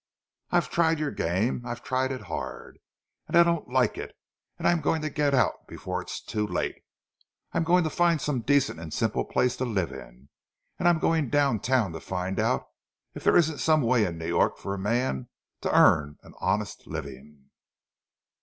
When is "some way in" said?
13.59-14.17